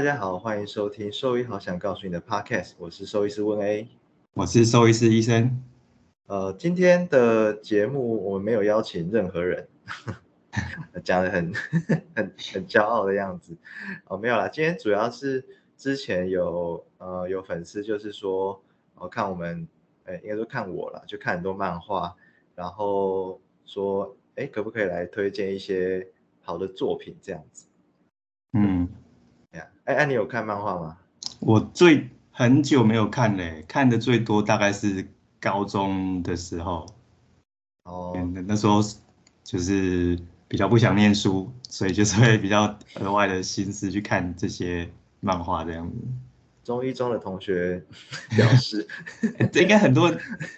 [0.00, 3.86] 大家好，欢迎收听兽医好想告诉你的 Podcast，我是兽医师温 A，
[4.32, 5.62] 我是兽医师医生。
[6.26, 9.68] 呃，今天的节目我们没有邀请任何人，
[11.04, 11.52] 讲的很
[12.16, 13.54] 很很骄傲的样子。
[14.06, 18.58] 哦，没有啦，今天主要是之前有呃有粉丝就是说，
[18.94, 19.68] 哦看我们，
[20.04, 22.16] 哎应该说看我了，就看很多漫画，
[22.54, 26.08] 然后说，哎可不可以来推荐一些
[26.40, 27.66] 好的作品这样子？
[28.54, 28.88] 嗯，
[29.94, 30.96] 哎你有看漫画吗？
[31.40, 35.06] 我最很久没有看嘞，看的最多大概是
[35.40, 36.86] 高中的时候。
[37.84, 38.80] 哦，嗯，那时候
[39.42, 44.88] 就是比较不想念书，所以就是会比较额外的心思去看这些
[45.20, 45.96] 漫画这样子。
[46.62, 47.82] 中一中的同学
[48.36, 48.86] 表示，
[49.50, 50.04] 这应该很多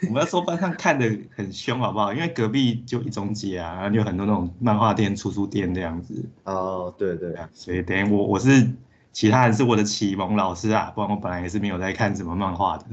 [0.08, 2.12] 我们要说班上看的很凶好不好？
[2.12, 6.22] 因为隔壁就一中街啊，然后有很多那种漫画店、出书店这样子。
[6.44, 8.69] 哦，对对，所以等于我我是
[9.12, 12.86] 其他人是我的启蒙老师啊，不然我本来也是没有在看什么漫画的。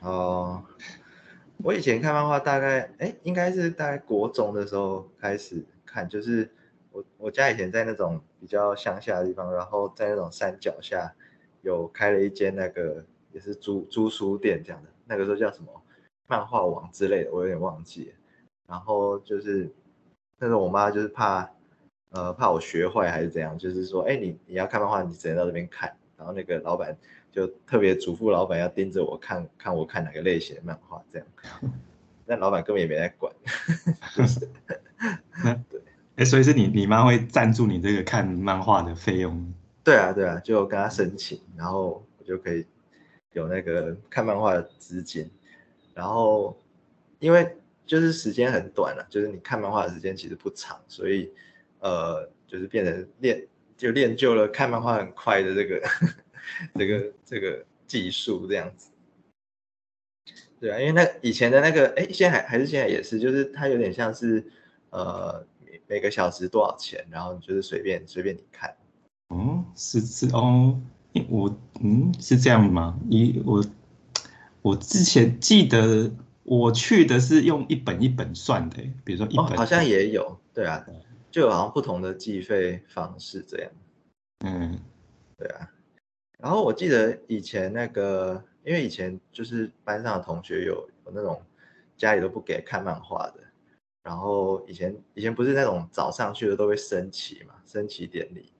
[0.00, 0.64] 哦，
[1.58, 6.50] 我以前看漫画大概哎，应该是大概国中的时候开始看，就是
[6.90, 11.12] 我我家以前在那种比较乡下的地方，然后在那种山脚下
[11.60, 15.68] 有开了一间那个也是租租书店这样的，那个时候叫什么
[16.26, 18.14] 漫画网之类的，我有点忘记。
[18.66, 19.70] 然后就是
[20.38, 21.50] 那时候我妈就是怕
[22.10, 25.94] 呃怕我学坏还是怎样，就是说哎你你要看漫画，你只能到这边看。
[26.16, 26.96] 然后那个老板
[27.30, 31.28] 就特别嘱咐老板要盯着我看看我看哪个类型的漫画这样。
[32.26, 33.32] 但老板根本也没在管，
[34.16, 34.78] 就是对，
[36.16, 39.54] 哎，所以是你你妈会赞助你这个看漫画的费用？
[39.84, 42.66] 对啊对啊，就跟他申请，然后我就可以
[43.32, 45.30] 有那个看漫画的资金。
[45.94, 46.54] 然后
[47.20, 51.32] 因为就是时间很短了，就是你看漫画的时间其实不长，所以
[51.80, 53.46] 呃就是变成练
[53.76, 55.82] 就练就了看漫画很快的这个
[56.74, 58.90] 这个这个技术这样子。
[60.60, 64.44] 对啊，因为那以前的那个，哎，现在还还是现在也是，就是它有点像是，
[64.90, 68.74] 呃，每每个小时多少钱，然后你就是随便随便你看。
[69.28, 70.76] 哦，是是哦，
[71.28, 72.98] 我嗯是这样吗？
[73.08, 73.64] 你我
[74.62, 76.10] 我之前记得
[76.42, 80.84] 我去的是用一本一本算的，比如说一本好像也有，对啊，
[81.30, 83.70] 就有好像不同的计费方式这样。
[84.46, 84.80] 嗯，
[85.36, 85.70] 对啊。
[86.38, 88.42] 然后我记得以前那个。
[88.64, 91.40] 因为以前就是班上的同学有有那种
[91.96, 93.40] 家里都不给看漫画的，
[94.02, 98.52] 然后以前以前不是那种早上去的都会升旗嘛，升旗典礼，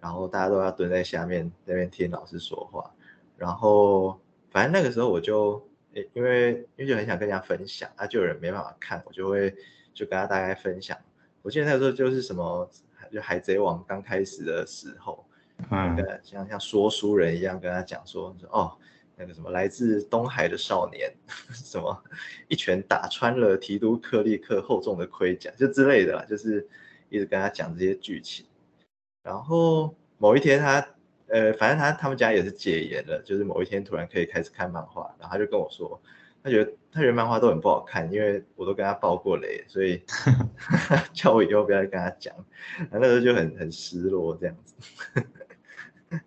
[0.00, 2.90] 然后大家都要蹲在下面那边听老师说话，
[3.36, 4.18] 然后
[4.50, 9.54] 反正那个时候我就诶因为因为就很想跟人家分享，啊就有人没办法看，我就会
[9.92, 10.96] 就跟他大概分享。
[11.42, 12.70] 我记得那个时候就是什么
[13.12, 15.24] 就海贼王刚开始的时候，
[15.70, 18.76] 嗯，像像说书人一样跟他讲说说哦。
[19.22, 21.12] 那个什么来自东海的少年，
[21.52, 22.02] 什么
[22.48, 26.66] 一拳打穿了提督克利克厚重的盔甲，就之类的啦，就是
[27.10, 28.46] 一直跟他讲这些剧情。
[29.22, 30.88] 然后某一天他，
[31.26, 36.00] 呃，反正他他们家也是戒严了，就是某一天突然可以开始看漫画，然后他就跟我说，
[36.42, 40.02] 他觉得他觉得漫画都很不好看，因为我都跟他爆过雷，所以
[41.12, 42.34] 叫我以后不要跟他讲。
[42.90, 44.74] 那时候就很很失落这样子。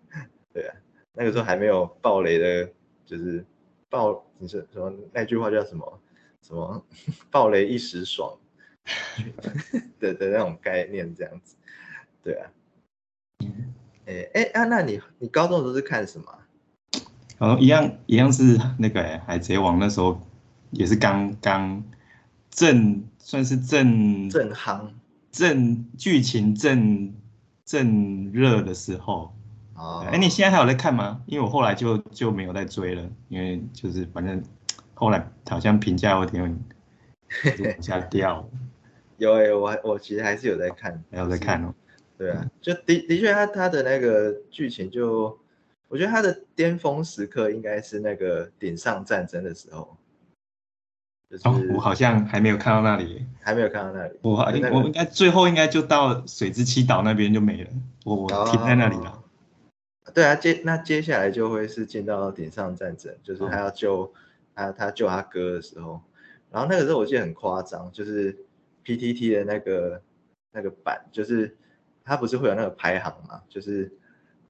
[0.52, 0.76] 对啊，
[1.12, 2.72] 那个时候还没有爆雷的。
[3.06, 3.44] 就是
[3.90, 6.00] 爆，你是什么那句话叫什么
[6.40, 6.82] 什么
[7.30, 8.40] 爆雷一时爽
[10.00, 11.54] 的的那种概念这样子，
[12.22, 12.50] 对啊，
[14.06, 16.43] 哎哎啊，那你你高中的时候是看什么？
[17.44, 20.18] 哦，一样一样是那个海贼王，那时候
[20.70, 21.84] 也是刚刚
[22.50, 24.94] 正算是正正行
[25.30, 27.12] 正剧情正
[27.66, 29.30] 正热的时候。
[29.74, 31.20] 哦，哎，你现在还有在看吗？
[31.26, 34.42] 因为我后来就就没有再追了，因为就是反正
[34.94, 38.48] 后来好像评价有点往下掉。
[39.18, 41.74] 有哎，我我其实还是有在看，还有在看哦。
[42.16, 45.36] 对啊，就的的确，他他的那个剧情就，
[45.94, 49.96] 我觉得他的巅峰时刻应该是那个顶上战争的时候。
[51.44, 54.18] 哦，我好像还没有看到那里，还没有看到那里。
[54.20, 54.34] 我
[54.72, 57.70] 我应该最后应该就到水之七岛那边就没了，
[58.04, 59.22] 我我停在那里了。
[60.12, 64.12] 对啊，接那接下来就会是进到顶上战争，就是他要救
[64.52, 66.02] 他他救他哥的时候，
[66.50, 68.36] 然后那个时候我记得很夸张，就是
[68.82, 70.02] P T T 的那个
[70.50, 71.56] 那个版，就是
[72.04, 73.92] 他不是会有那个排行嘛，就是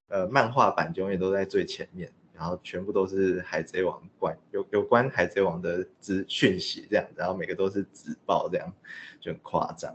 [0.08, 8.72] 呃漫画版永远都在最前面，然后全部都是海贼王关有有关海贼王的资讯息这样，然后每个都是纸报这样，
[9.20, 9.94] 就很夸张，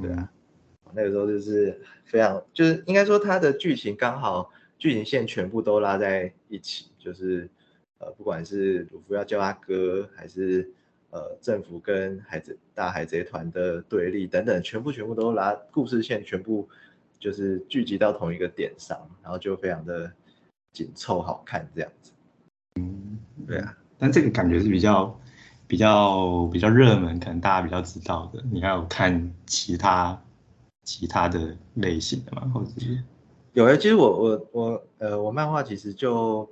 [0.00, 0.32] 对啊，
[0.92, 4.50] 那个时候就是非常就是应该说它的剧情刚好。
[4.78, 7.48] 剧情线全部都拉在一起，就是
[7.96, 10.70] 呃，不管是鲁夫要叫他哥，还是
[11.08, 16.68] 呃政府跟海贼大海贼团的对立等等，全部全部都拉故事线全部
[17.18, 20.12] 就是聚集到同一个点上，然后就非常的
[20.72, 22.12] 紧凑好看这样子。
[22.80, 25.18] 嗯，对啊，但这个感觉是比较
[25.66, 28.42] 比较比较热门，可能大家比较知道的。
[28.50, 30.20] 你还有看其他
[30.84, 32.50] 其他的类型的吗？
[32.54, 33.02] 或者是
[33.52, 36.48] 有诶，其实我我我呃，我漫画其实就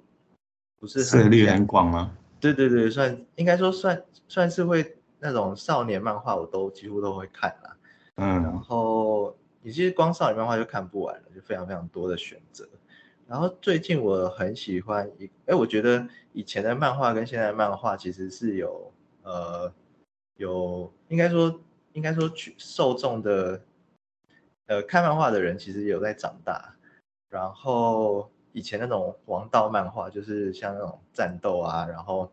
[0.81, 2.17] 不是很涉猎很广吗？
[2.41, 7.77] 对对对，算应该说算算是会那种少年漫画，我都几乎都会看啦。
[8.17, 12.69] 嗯然嗯后你其实光少女漫画就看不完了，就非常非常多的选择。
[13.27, 19.73] 然后最近我很喜欢一，哎，我觉得以前的漫画跟现在的漫画其实是有呃
[20.37, 21.59] 有应该说
[21.95, 23.59] 应该说去受众的
[24.67, 26.75] 呃看漫画的人其实有在长大。
[27.31, 32.31] 然后以前那种王道漫画，就是像那种战斗啊，然后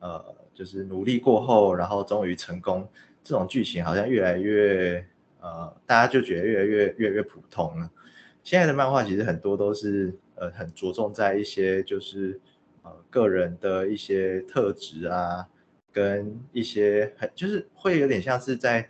[0.00, 2.88] 呃就是努力过后，然后终于成功，
[3.22, 5.06] 这种剧情好像越来越
[5.42, 7.90] 呃大家就觉得越来越越来越普通了。
[8.42, 12.40] 现在的漫画其实很多都是呃很着重在一些就是
[12.82, 15.46] 呃个人的一些特质啊，
[15.92, 18.88] 跟一些很就是会有点像是在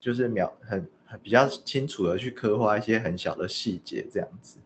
[0.00, 4.58] 就是描很很比较清楚的去刻画一些很小的细节这样子。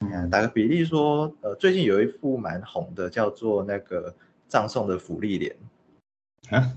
[0.00, 4.10] 嗯打个比例说，呃，最近有一部蛮红的，叫做那个
[4.48, 5.56] 《葬送的福利莲
[6.50, 6.74] 啊，》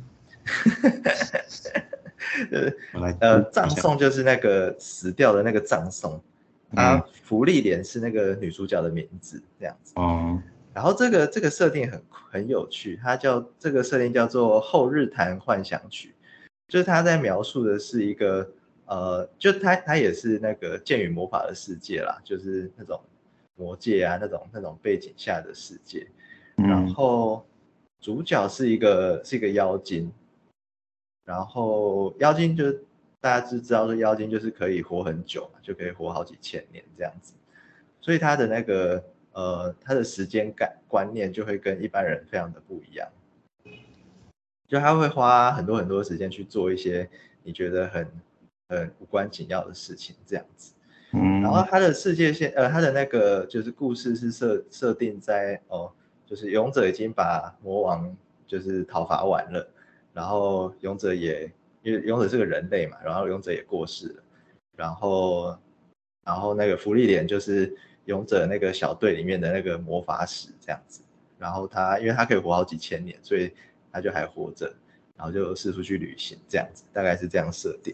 [3.22, 6.14] 呃葬送就是那个死掉的那个葬送，
[6.76, 9.94] 啊嗯，福利莲是那个女主角的名字这样子。
[9.96, 10.42] 哦，
[10.74, 16.10] 然后这个这个设定很很有趣，它叫这个设定叫做《后日谈幻想曲》，
[16.68, 18.48] 就是它在描述的是一个
[18.86, 23.00] 呃，就它它也是那个剑与魔法的世界啦，就是那种
[23.56, 26.08] 魔界啊那种那种背景下的世界。
[26.56, 27.46] 然嗯后
[28.00, 30.12] 主角是一个是一个妖精，
[31.28, 32.82] 然后妖精就是
[33.20, 37.34] 大家知知道说妖精就是可以活很久嘛，就可以活好几千年这样子，
[38.00, 39.04] 所以他的那个
[39.34, 43.10] 呃他的时间感观念就会跟一般人非常的不一样，
[44.70, 47.10] 就他会花很多很多时间去做一些
[47.44, 48.10] 你觉得很
[48.70, 50.74] 很无关紧要的事情这样子。
[51.12, 55.92] 嗯，然后他的世界线，呃，他的那个就是故事是设设定在哦，
[56.26, 58.16] 就是勇者已经把魔王
[58.46, 59.70] 就是讨伐完了，
[60.18, 61.48] 然后勇者也
[61.84, 64.24] 因为勇者是个人类嘛，然后勇者也过世了，
[64.76, 65.56] 然后
[66.26, 67.72] 然后那个福利莲就是
[68.06, 71.04] 勇者那个小队里面的那个魔法使这样子，
[71.38, 73.54] 然后他因为他可以活好几千年，所以
[73.92, 74.74] 他就还活着，
[75.16, 77.94] 然后就四处去旅行这样子，大概是这样设定，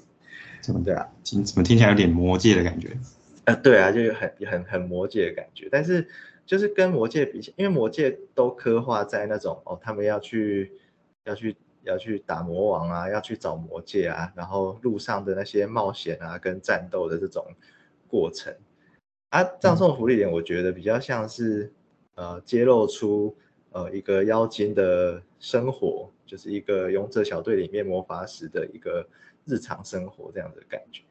[0.62, 1.06] 怎么对啊。
[1.26, 2.96] 听怎么听起来有点魔界的感觉？
[3.44, 6.08] 呃，对啊，就有很很很魔界的感觉，但是
[6.46, 10.71] 就是跟魔界比起，因为魔界都刻画在那种哦，他们要去
[11.26, 17.45] 要去要去打魔王啊，要去找魔界啊，然后路上的那些冒险啊跟战斗的这种
[18.07, 18.54] 过程。
[19.30, 21.73] 啊，葬送福利点，我觉得比较像是
[22.16, 23.35] 呃揭露出
[23.71, 29.07] 呃一个妖精的生活，就是一个勇者小队里面魔法使的一个
[29.45, 31.02] 日常生活这样的感觉，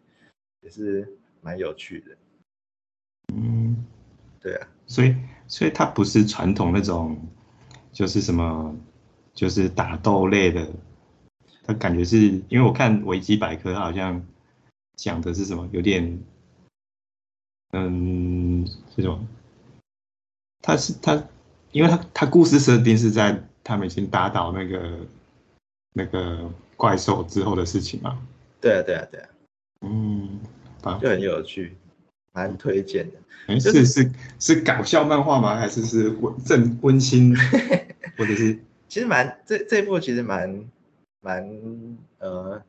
[0.61, 2.17] 也是蛮有趣的。
[3.35, 3.85] 嗯，
[4.41, 5.17] 对啊，所以
[5.49, 7.19] 所以它不是传统那种，
[7.91, 8.77] 就是什么，
[9.35, 10.69] 就是打斗类的，
[11.65, 14.25] 他感觉是因为我看维基百科，它好像
[14.97, 16.19] 讲的是什么，有点，
[17.73, 19.27] 嗯，这种，
[20.61, 21.23] 他是他，
[21.73, 24.99] 因为他他故事设定是在他们已经打倒那个
[25.95, 28.19] 那个怪兽之后的事情嘛，
[28.61, 29.29] 对啊，对啊，对啊，
[29.81, 30.41] 嗯，
[30.83, 31.75] 好就很有趣，
[32.33, 33.61] 蛮推荐的。
[33.61, 35.57] 是是是搞笑漫画吗？
[35.57, 37.35] 还是是温正温馨，
[38.17, 38.57] 或者是
[38.93, 40.71] 其实蛮这这一部其实蛮
[41.23, 41.49] 蛮
[42.19, 42.63] 呃，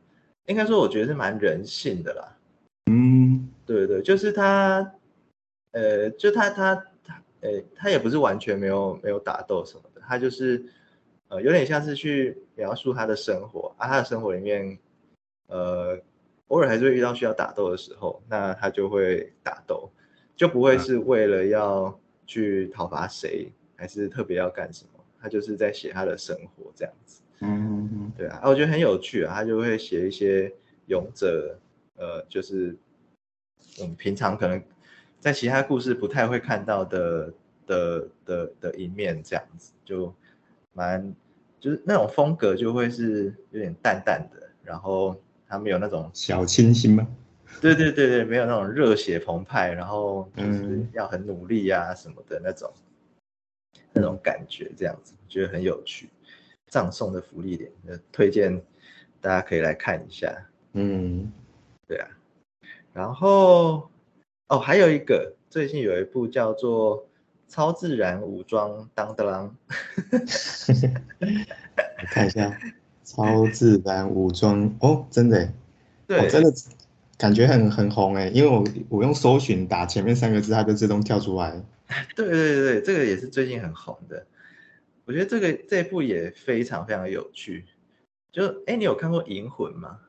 [0.45, 2.37] 应该说我觉得是蛮人性的啦。
[2.89, 3.49] 嗯。
[3.65, 4.89] 对对，就是他，
[5.71, 10.63] 呃，就他他他，呃，他也不是完全没有没有打斗什么的，他就是
[11.27, 13.75] 呃有点像是去描述他的生活。
[13.77, 14.79] 啊，他的生活里面，
[15.47, 15.99] 呃，
[16.47, 19.91] 偶尔还是会遇到需要打斗的时候，那他就会打斗，
[20.37, 24.92] 就不会是为了要去讨伐谁，还是特别要干什么，
[25.23, 27.21] 他就是在写他的生活这样子。
[27.39, 30.53] 嗯对啊，啊我觉得很有趣啊，他就会写一些
[30.87, 31.57] 勇者，
[31.95, 32.75] 呃，就是
[33.79, 34.61] 我们平常可能
[35.19, 37.33] 在其他故事不太会看到的
[37.65, 40.13] 的的的一面，这样子就
[40.73, 41.15] 蛮
[41.59, 45.15] 就是那种风格就会是有点淡淡的，然后
[45.47, 47.07] 他们有那种小清新吗？
[47.61, 52.69] 对对对对，没有那种热血澎湃，然后就是嗯要很努力啊、什么的那种
[53.93, 56.09] 那种感觉，这样子觉得很有趣。
[56.67, 58.59] 葬送的福利点，呃，推荐
[59.21, 60.35] 大家可以来看一下。
[60.73, 61.31] 嗯，
[61.87, 62.07] 对啊，
[62.93, 63.87] 然后
[64.47, 67.03] 哦，还有一个最近有一部叫做
[67.47, 69.51] 《超自然武装当当啷》，
[71.21, 72.59] 我看一下，
[73.03, 75.53] 超自然武装哦，真的耶，
[76.07, 76.51] 对，哦，真的
[77.19, 81.61] 感觉很很红哎，因为我我用搜寻打前面三个字，它就自动跳出来。
[82.15, 84.25] 对对对，这个也是最近很红的。
[85.05, 87.65] 我觉得这个这部也非常非常有趣。
[88.31, 89.99] 就哎，你有看过《银魂》吗？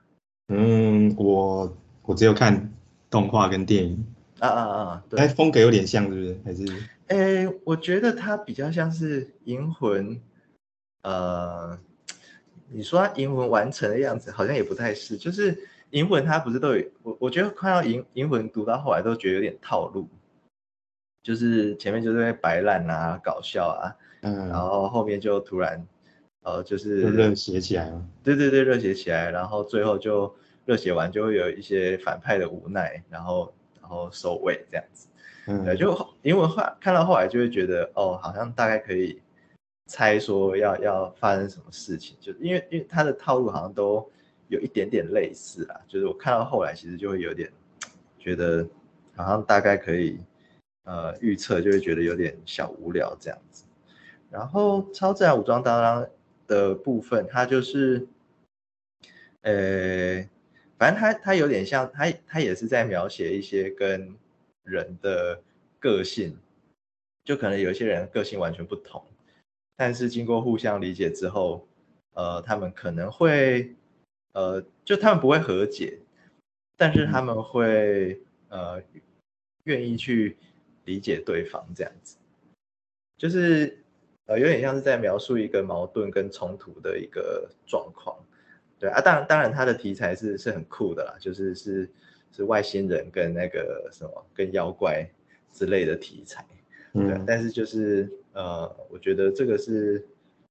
[0.49, 2.73] 嗯，我我只有看
[3.11, 4.07] 动画跟电影，
[4.39, 5.05] 啊啊啊！
[5.13, 6.39] 哎，对，风格有点像，是不是？
[6.45, 6.65] 还是
[7.09, 10.17] 哎，我觉得它比较像是《银魂》，
[11.03, 11.79] 呃，
[12.71, 15.17] 你说它《银魂》完成的样子，好像也不太是。
[15.17, 15.55] 就是
[15.91, 20.09] 《银魂》它不是都有我，我觉得看到《银银魂》读到后来都觉得有点套路，
[21.25, 25.83] 就是前面就是会摆烂啊、搞笑啊，嗯，然后后面就突然，
[26.43, 28.07] 呃，就是热血起来了。
[28.23, 30.33] 对对对，热血起来，然后最后就
[30.67, 33.51] 热血完就会有一些反派的无奈，然后
[33.81, 35.09] 然后收尾这样子。
[35.47, 39.19] 对，嗯，就因为后看到后来就会觉得，哦，好像大概可以
[39.87, 44.07] 猜说要要发生什么事情，就因为因为他的套路好像都
[44.49, 47.51] 有一点点类似啦，就是我看到后来其实就会有点
[48.21, 48.67] 觉得
[49.17, 50.19] 好像大概可以
[50.85, 53.65] 呃预测，就会觉得有点小无聊这样子。
[54.31, 56.09] 然后超自然武装当当
[56.47, 58.07] 的部分，它就是，
[59.43, 60.29] 呃，
[60.77, 64.15] 反正它它有点像，它它也是在描写一些跟
[64.65, 65.41] 人的
[65.79, 66.37] 个性，
[67.25, 69.05] 就可能有一些人个性完全不同，
[69.77, 71.67] 但是经过互相理解之后，
[72.15, 73.73] 呃，他们可能会，
[74.33, 75.99] 呃，就他们不会和解，
[76.77, 78.83] 但是他们会呃
[79.65, 80.37] 愿意去
[80.85, 82.17] 理解对方这样子，
[83.17, 83.79] 就是
[84.27, 88.17] 呃有点像是在描述一个矛盾跟冲突的一个状况。
[88.79, 91.89] 对啊，当然当然他的题材是是很酷的啦，就是是
[92.33, 95.09] 是外星人跟那个什么跟妖怪
[95.53, 96.45] 之类的题材。
[96.93, 100.07] 对啊，嗯但是就是呃，我觉得这个是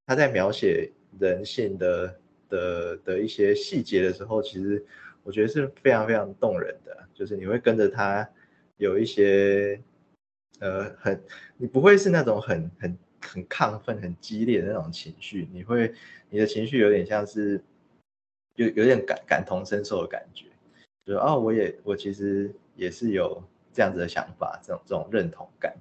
[0.08, 2.16] 他在描写人性的
[2.50, 4.84] 的的一些细节的时候，其实
[5.24, 8.28] 我觉得是非常非常动人的，就是你会跟着他
[8.78, 9.80] 有一些
[10.64, 11.22] 呃很，
[11.58, 15.94] 你不会是那种很很很亢奋、很激烈的那种情绪，你会
[16.30, 17.62] 你的情绪有点像是
[18.56, 20.46] 有有点感感同身受的感觉，
[21.06, 23.44] 就是哦，我也我其实也是有
[23.74, 25.76] 这样子的想法，这种这种认同感。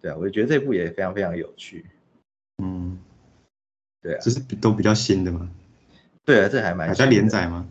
[0.00, 1.86] 对啊，我觉得这部也非常非常有趣。
[2.62, 2.98] 嗯，
[4.02, 5.48] 对啊，这是比都比较新的嘛，
[6.24, 7.68] 对啊，这还蛮还在，连载吗？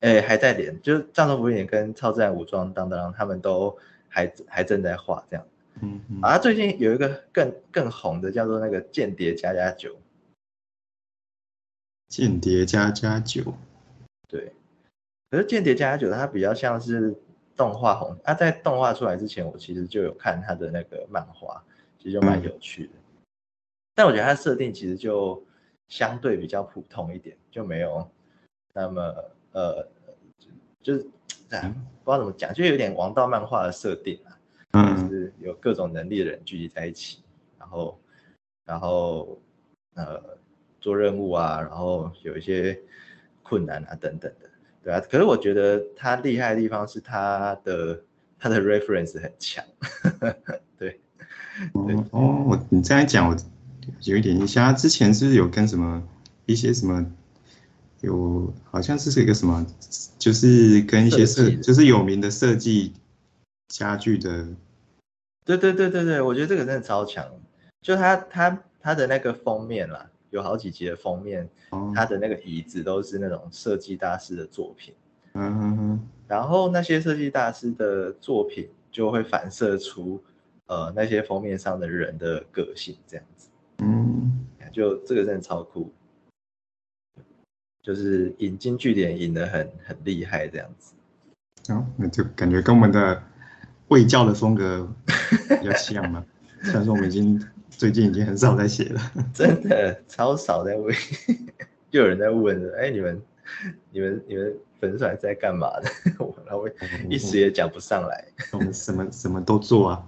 [0.00, 3.76] 哎，还在连，就是《战斗福音》跟《超自然武装当当》他们都
[4.08, 5.46] 还还正在画这样。
[5.82, 9.94] 嗯嗯，啊，最近有一个更更红的叫做那个《间谍加加九》，
[12.08, 13.42] 间谍加加九，
[14.28, 14.52] 对，
[15.30, 17.14] 可是《间谍加加九》它比较像是
[17.56, 21.62] 动画红，啊，在动画出来之前，我其实就有看它的那个漫画，
[21.98, 22.92] 其实就蛮有趣的。
[23.94, 25.42] 但我觉得它设定其实就
[25.88, 28.10] 相对比较普通一点，就没有
[28.72, 29.02] 那么
[29.52, 29.88] 呃，
[30.38, 30.48] 就
[30.82, 31.00] 就是
[31.50, 34.35] 啊不知道怎么讲，就有点王道漫画的设定啊，
[34.76, 37.18] 就嗯是有各种能力的人聚集在一起，
[37.58, 38.00] 然后
[38.64, 39.40] 然后
[39.94, 40.22] 呃
[40.80, 42.78] 做任务啊，然后有一些
[43.42, 44.48] 困难啊等等的，
[44.82, 45.00] 对啊。
[45.00, 48.02] 可是我觉得他厉害的地方是他的
[48.38, 49.64] 他的 reference 很强，
[50.78, 51.00] 对
[51.72, 53.36] 哦哦，我你这样讲，我
[54.02, 54.66] 有一点印象。
[54.66, 56.02] 他之前是不是有跟什么
[56.44, 57.04] 一些什么
[58.02, 59.64] 有，好像是一个什么，
[60.18, 62.92] 就是跟一些设，就是有名的设计
[63.68, 64.46] 家具的，
[65.46, 67.24] 对对对对对，我觉得这个真的超强，
[67.80, 74.92] 就他他他的那个封面啦，有好几集的封面，哦，他的那个椅子都是那种设计大师的作品。
[75.34, 80.20] 嗯然后那些设计大师的作品就会反射出，
[80.66, 83.48] 呃，那些封面上的人的个性，这样子，
[83.78, 85.92] 嗯就这个真的超酷，
[87.82, 90.94] 就是引经据典引得很很厉害，这样子。
[91.72, 93.22] 哦，那就感觉跟我们的
[93.88, 94.88] 卫教的风格
[95.60, 96.24] 比较像嘛。
[96.62, 97.40] 虽然说我们已经
[97.70, 99.00] 最近已经很少在写了，
[99.34, 100.94] 真的超少在问，
[101.90, 103.22] 又有人在问了，哎，你们、
[103.90, 105.90] 你们、你们粉甩在干嘛的？
[106.44, 106.70] 然 后我
[107.08, 108.24] 一时也讲不上来。
[108.52, 110.02] 我们什么什么都做啊，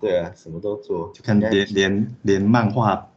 [0.00, 3.10] 对啊，什么都做，就看连连连漫画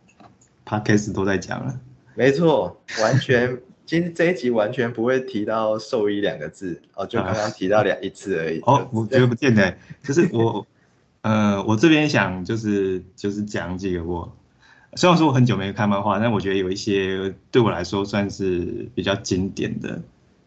[0.65, 1.79] podcast 都在讲了。
[2.15, 8.60] 没错，完全今这一集完全不会提到兽医两个字哦，就刚刚提到两一次而已。
[8.65, 10.67] 哦，我觉得不见得，就是我，
[11.22, 14.29] 呃，我这边想就是就是讲几个我，
[14.96, 20.01] 虽然说我很久没看漫画，但我觉得有一些对我来说算是比较经典的，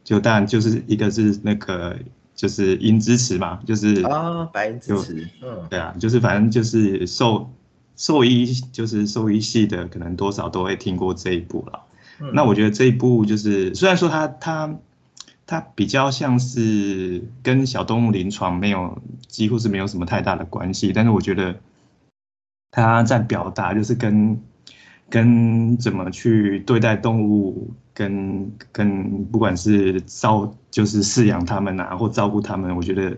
[0.05, 1.97] 就当然就是一个是那个
[2.35, 7.51] 就是银之匙嘛，就是啊，白银之匙，嗯，对啊，就是反正就是兽
[7.97, 11.85] 兽医就是兽医系的，可能多少都会听过这一部了。
[12.35, 14.79] 那我觉得这一部就是，虽然说它它
[15.47, 21.59] 它比较像是跟小动物临床没有几乎是没有什么太大的关系，但是我觉得
[22.71, 24.39] 它在表达就是跟
[25.09, 33.17] 跟怎么去对待动物，跟跟不管是照就是饲养它们啊，或照顾它们，我觉得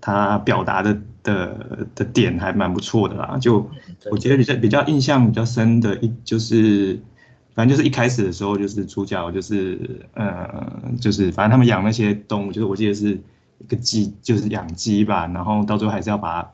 [0.00, 3.36] 他表达的的的点还蛮不错的啦。
[3.40, 3.68] 就
[4.10, 7.00] 我觉得比较比较印象比较深的一就是。
[7.56, 13.18] 反正就是一开始的时候，就是主角就是呃，就是反正他们养那些动物，就是我记得是
[13.58, 16.50] 一个鸡，就是养鸡吧，然后到最后还是要把它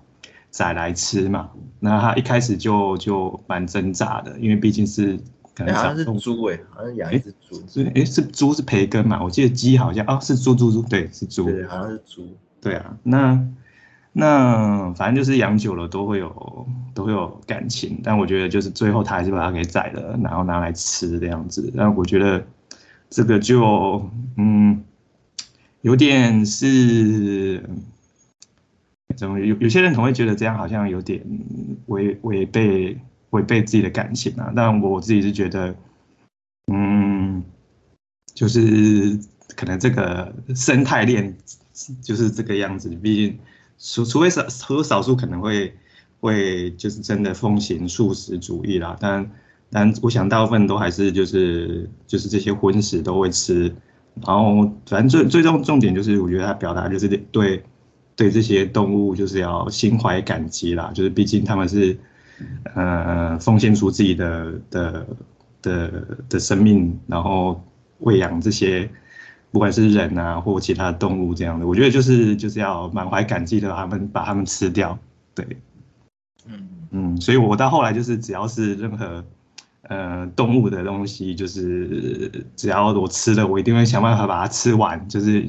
[0.50, 1.50] 宰来吃嘛。
[1.80, 5.18] 那他一开始就就蛮挣扎的，因为毕竟是
[5.56, 9.20] 可能好像是猪诶，好像养一只猪，是哎是猪是培根嘛？
[9.22, 12.28] 我记得鸡好像哦是猪猪猪，对是猪，对好像是猪，
[12.60, 13.44] 对啊那。
[14.14, 21.72] 那反正就是养久了都会有都会有感情，但我觉得就是最后他还是把它给宰了，然后拿来吃这样子。
[21.74, 22.44] 但我觉得
[23.08, 24.84] 这个就嗯
[25.80, 27.64] 有点是
[29.16, 31.24] 怎么有有些人可能会觉得这样好像有点
[31.86, 32.98] 违违背
[33.30, 34.52] 违背自己的感情啊。
[34.54, 35.74] 但我自己是觉得
[36.70, 37.42] 嗯
[38.34, 39.18] 就是
[39.56, 41.34] 可能这个生态链
[42.02, 43.38] 就是这个样子，毕竟。
[43.84, 45.74] 除除非少除少数可能会
[46.20, 49.28] 会就是真的奉行素食主义啦，但
[49.70, 53.74] 但我想大部分都还是就是就是这些荤食都会吃，
[54.24, 57.64] 然后反正最最重重点就是我觉得他表达就是对
[58.14, 61.98] 对这些动物就是要心怀感激啦，就是毕竟他们是
[62.76, 65.06] 呃奉献出自己的的
[65.60, 67.60] 的的生命，然后
[67.98, 68.88] 喂养这些。
[69.52, 74.98] 不管是人啊，或其他动物这样的，我觉得就是就是要满怀感激的，他们把他们吃掉，
[75.34, 75.46] 对，
[76.46, 76.68] 嗯。
[76.94, 79.24] 嗯，所以我到后来就是只要是任何
[79.82, 85.46] 呃动物的东西，就是只要我吃了，我一定会想办法把它吃完，就是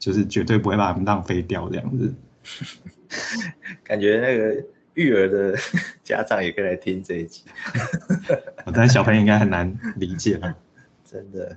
[0.00, 2.12] 就是绝对不会把它们浪费掉这样子。
[3.84, 5.56] 感觉那个育儿的
[6.02, 7.42] 家长也可以来听这一集，
[8.74, 10.52] 但小朋友应该很难理解吧，
[11.08, 11.56] 真的。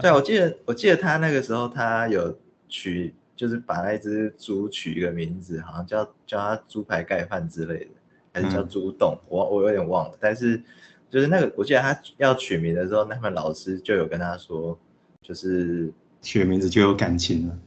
[0.00, 2.36] 对，我记得，我记得他那个时候，他有
[2.68, 7.90] 取，就是把那只猪取一个名字，好像叫叫它猪排盖饭之类的，
[8.32, 10.16] 还是叫猪洞，我我有点忘了。
[10.20, 10.62] 但是
[11.10, 14.78] 就是那个，我记得他要取名的时候，那们老师就有跟他说，
[15.22, 17.58] 就是取名字就有感情了。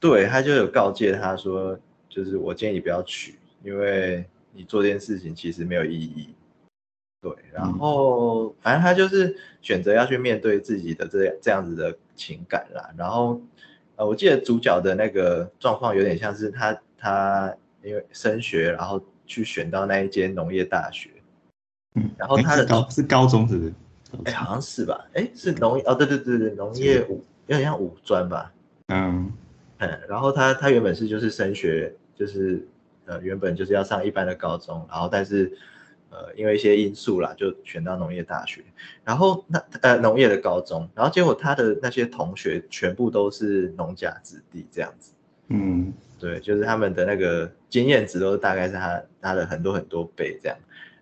[0.00, 6.34] 对，他就有告诫他说，就是我建议你不要取，因为你做这件事情其实没有意义。
[7.20, 12.90] 对，然后反正他就是选择要去面对自己的这这样子的情感啦。
[12.96, 13.40] 然后，
[13.96, 17.52] 呃，我记得主角的那个状况有点像是他他
[17.82, 21.10] 因为升学，然后去选到那一间农业大学。
[21.96, 23.72] 嗯，然后他的高是高中是不是？
[24.24, 25.04] 哎，好像是吧？
[25.14, 28.52] 哎，是农哦，对对对对，农业五有点像五专吧？
[28.86, 29.32] 嗯
[29.78, 32.64] 嗯，然后他他原本是就是升学，就是
[33.06, 35.58] 呃原本就是要上一般的高中，然后但是。
[36.10, 38.64] 呃，因为一些因素啦，就选到农业大学，
[39.04, 45.12] 然后那呃农业的高中，然后结果他的那些同学全部都是农家子弟这样子，
[45.48, 50.56] 嗯，对，就是他们的那个经验值都大概是他他的很多很多倍这样，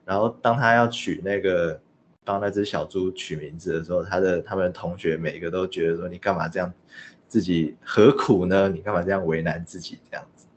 [0.05, 1.81] 然后当他要取那个
[2.25, 6.73] 帮那只小猪取名字的时候，他的他们同学每个都觉得说你干嘛这样，
[7.29, 8.69] 自己何苦呢？
[8.69, 10.49] 你干嘛这样为难自己这样子？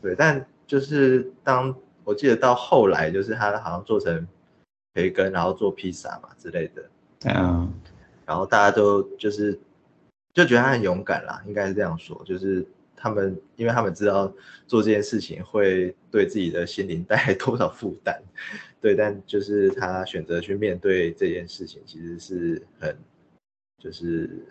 [0.00, 1.74] 对，但就是当。
[2.04, 4.26] 我记得到后来，就是他好像做成
[4.92, 6.84] 培根，然后做披萨嘛之类的。
[7.24, 7.72] 嗯，
[8.26, 9.58] 然后大家都就是
[10.32, 12.22] 就觉得他很勇敢啦，应该是这样说。
[12.24, 14.32] 就是他们，因为他们知道
[14.66, 18.20] 做这件事情会对自己的心灵带来多少负担，
[18.80, 22.96] 对，但就是他选择去面对这件事情，其实是很
[23.78, 24.46] 就是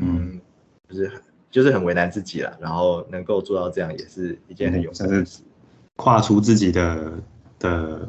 [0.00, 0.40] 嗯，
[0.88, 1.12] 就是
[1.50, 2.56] 就是很为难自己了。
[2.60, 5.42] 然后能够做到这样，也是一件很勇敢的事。
[5.96, 7.12] 跨出自己的
[7.58, 8.08] 的，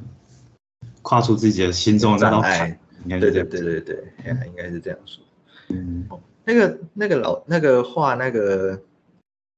[1.01, 2.69] 跨出自己的心中的那道坎，
[3.03, 4.13] 应该对对对对对，
[4.47, 5.23] 应该是这样说。
[5.69, 6.07] 嗯，
[6.43, 8.81] 那个那个老那个画那个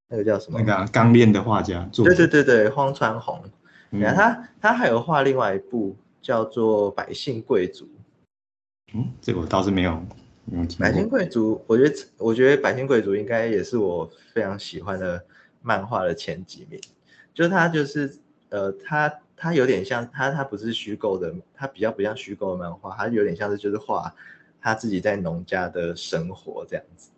[0.09, 0.59] 那个叫什么？
[0.59, 1.89] 那个刚练的画家。
[1.93, 3.41] 对对对对，荒川弘。
[3.89, 7.85] 你看他他还有画另外一部叫做《百姓贵族》。
[8.93, 10.01] 嗯，这个我倒是没有
[10.51, 11.07] 嗯，百姓。
[11.07, 15.23] 贵族，我觉得我觉得百姓贵族应该也是我非常喜欢的
[15.61, 16.77] 漫画的前几名。
[17.37, 18.17] 就是它就是
[18.49, 24.11] 呃，它它有点像它它不是虚构的，它比较不像虚构的漫画，它有点像是就是画
[24.59, 27.11] 他自己在农家的生活这样子，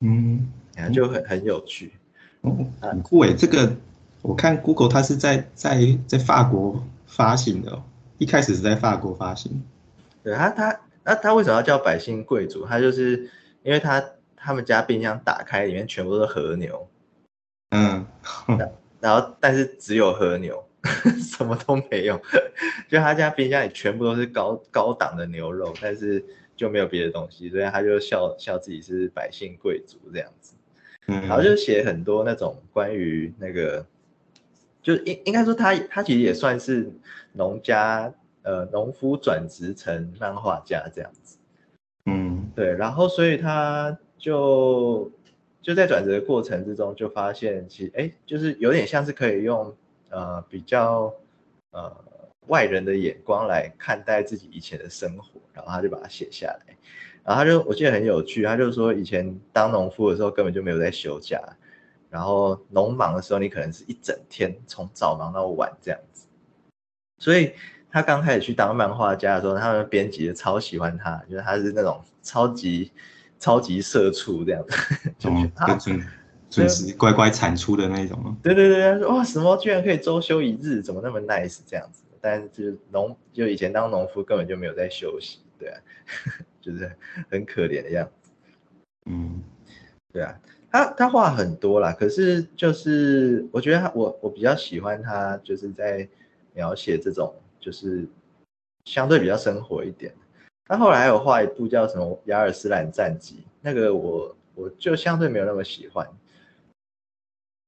[0.00, 1.94] 嗯，然后就很很有趣。
[2.42, 3.74] 哦，很酷诶，这个
[4.20, 7.82] 我看 Google 它是在在在法国发行的、哦，
[8.18, 9.64] 一开始是在法国发行。
[10.22, 12.66] 对他他那他为什么要叫百姓贵族？
[12.66, 13.30] 他就是
[13.62, 14.04] 因为他
[14.36, 16.86] 他们家冰箱打开里面全部都是和牛，
[17.70, 18.06] 嗯，
[19.04, 20.64] 然后但是只有和牛，
[21.18, 22.18] 什么都没有。
[22.88, 26.24] 就他家冰箱里全部都是高高档的牛肉，但是
[26.56, 30.54] 就没有别的东西，所以他就笑笑自己是百姓贵族这样子。
[31.08, 33.84] 嗯，然后就写很多那种关于那个，
[34.82, 36.90] 就应应该说他他其实也算是
[37.34, 41.36] 农家呃农夫转职成漫画家这样子。
[42.06, 45.12] 嗯对，然后所以他就
[45.64, 49.74] 就在转折的过程之中，就发现其实哎，就是有点像是可以用
[50.10, 51.12] 呃比较
[51.72, 51.90] 呃
[52.46, 56.76] 外人的眼光来看待自己以前的生活，然后他就把它写下来，
[57.24, 61.40] 然后他就我记得很有趣，他就说以前当农夫的时候根本就没有在休假，
[62.10, 66.26] 然后农忙的时候你可能是一整天从早忙到晚这样子，
[67.18, 67.54] 所以。
[67.94, 72.90] 他刚开始去当漫画家的时候，他们编辑超喜欢他，就是他是那种超级
[73.44, 74.74] 超级社畜这样子，
[75.20, 76.06] 就觉哦得，啊就准
[76.48, 78.34] 准时乖乖产出的那种吗？
[78.42, 82.04] 对对对，他说哇什么居然可以周休一日，怎么那么 nice 这样子？
[82.22, 85.78] 但是就是农就以前当农夫根本就没有在休息，对啊，
[86.58, 86.90] 就是
[87.28, 88.30] 很可怜的样子，
[89.10, 89.42] 嗯
[90.10, 90.40] 对啊。
[90.72, 96.08] 他他话很多啦，可是就是我觉得他我我比较喜欢他就是在
[96.54, 98.08] 描写这种就是
[98.86, 100.12] 相对比较生活一点。
[100.66, 106.08] 他后来还有画一部叫什么《雅尔斯兰战记》，那个我我就相对没有那么喜欢。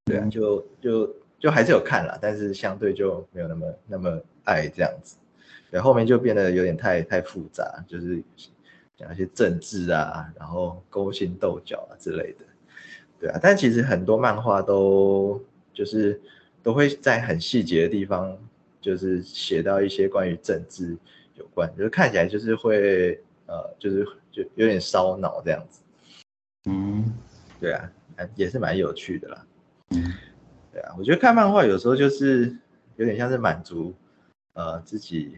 [0.06, 5.16] 对啊，就就就还是有看啦，但是相对就没有那么那么爱这样子。
[5.70, 8.22] 对，后面就变得有点太太复杂，就是
[8.96, 12.44] 讲一些政治啊，然后勾心斗角啊之类的。
[13.18, 15.42] 对啊，但其实很多漫画都
[15.74, 16.20] 就是
[16.62, 18.38] 都会在很细节的地方，
[18.80, 20.96] 就是写到一些关于政治
[21.36, 25.80] 有关，就是看起来就是会呃，就是就有点烧脑这样子。
[26.68, 27.12] 嗯
[27.60, 29.46] 对啊，还也是蛮有趣的啦。
[29.90, 30.12] 嗯
[30.72, 32.56] 对啊，我觉得看漫画有时候就是
[32.96, 33.94] 有点像是满足
[34.54, 35.36] 呃自己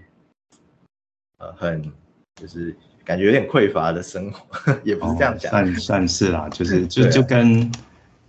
[1.39, 1.93] 呃很
[2.37, 5.51] 就是感觉有点匮乏的生活，也不是这样讲。
[5.51, 7.71] 哦算算是啦，就是就啊就跟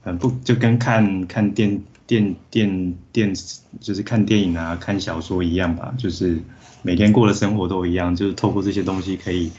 [0.01, 6.39] 很不就跟看看电电电电视，就是看电影啊、看小说一样吧，就是
[6.81, 9.51] 每天过的生活都一样，就是透过这些东西可以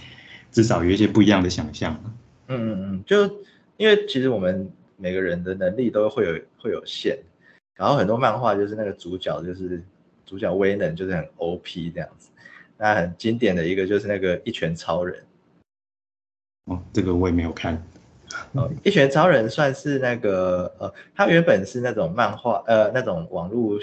[0.51, 1.97] 至少有一些不一样的想象。
[2.49, 3.23] 嗯嗯嗯，就
[3.77, 7.17] 因为其实我们每个人的能力都会有会有限，
[7.77, 9.81] 然后很多漫画就是那个主角就是
[10.27, 12.31] 主角威能就是很 OP 这样子。
[12.77, 15.23] 那很经典的一个就是那个一拳超人。
[16.65, 17.81] 哦，这个我也没有看。
[18.53, 23.79] 哦，一拳超人算是那个呃，他原本是那种漫画呃那种网络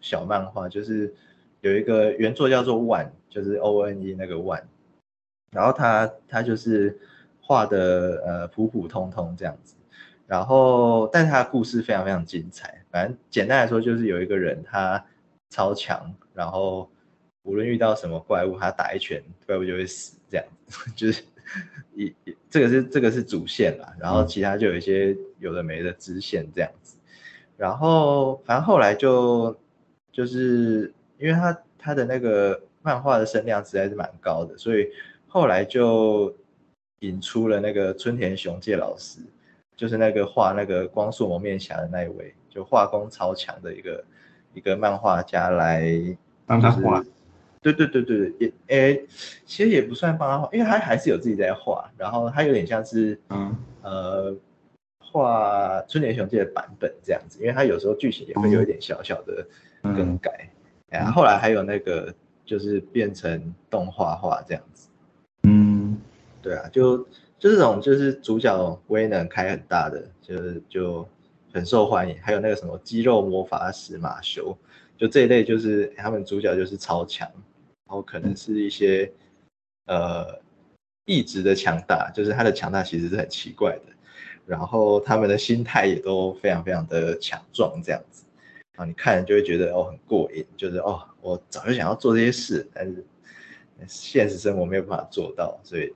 [0.00, 1.12] 小漫画，就是
[1.60, 4.62] 有一个原作叫做 One，就是 O N E 那个 One，
[5.52, 6.98] 然后他他就是
[7.40, 9.74] 画的呃普普通通这样子，
[10.26, 15.04] 然后但是他的故事非常非常精彩，反正简单来说就是有一个人他
[15.50, 16.90] 超强，然后
[17.42, 20.46] 无论遇到什么怪物，他打一拳怪物就会死，这样
[20.96, 21.22] 就是。
[21.94, 22.14] 一
[22.48, 26.96] 这个是这个是主线啦，然后其他就有一些有的没的支线这样子，
[27.56, 29.56] 然后反正后来就
[30.12, 34.88] 就是因为他他的那个漫画的声量实在是蛮高的，所以
[35.28, 36.34] 后来就
[37.00, 39.20] 引出了那个春田雄介老师，
[39.76, 44.04] 就是那个画那个光速蒙面侠的那一位，就画工超强的一个
[44.54, 47.04] 一个漫画家来帮他画。
[47.62, 49.06] 对对对对对，也诶，
[49.44, 54.34] 其实也不算帮他画，因为他还是有自己在画，然后他有点像是嗯呃
[54.98, 59.46] 画春田雄介的版本这样子，因为他有时候剧情也会有一点小小的
[59.82, 60.48] 更改，
[60.88, 62.14] 然、嗯，后来还有那个
[62.46, 64.88] 就是变成动画化这样子，
[65.42, 65.98] 嗯，
[66.40, 66.96] 对啊，就
[67.38, 71.06] 就这种就是主角威能开很大的，就是就
[71.52, 74.56] 很受欢迎，还有那个什么肌肉魔法使马修，
[74.96, 77.30] 就这一类就是他们主角就是超强。
[77.90, 79.10] 然后可能是一些
[79.86, 80.38] 呃
[81.06, 83.92] 意志的强大，就是他的强大其实是很奇怪的，
[84.46, 88.22] 然后他们的心态也都非常非常的强壮这样子，
[88.74, 93.04] 然后你看人就会觉得哦很过瘾，就是哦我早就想要做这些事，但是
[93.88, 95.92] 现实生活没有办法做到，所以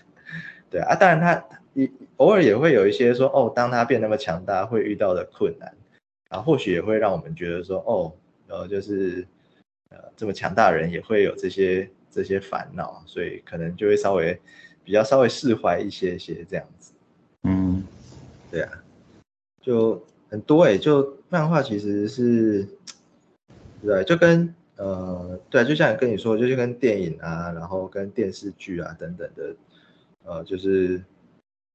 [0.70, 5.74] 对啊，当然他也偶尔也会有一些说哦，当他变那么强大会遇到的困难，
[6.30, 8.14] 然后或许也会让我们觉得说哦，
[8.46, 9.26] 呃，就是
[9.90, 14.38] 呃这么强大的人也会有这些这些烦恼，所以可能就会稍微
[14.84, 16.92] 比较稍微释怀一些些这样子。
[17.42, 17.84] 嗯，
[18.50, 18.82] 对啊，
[19.60, 22.66] 就很多哎，就漫画其实是，
[23.82, 29.56] 对，就跟呃，对，就像跟你说，就是跟电影啊，然后跟电视剧啊等等的，
[30.24, 31.02] 呃，就是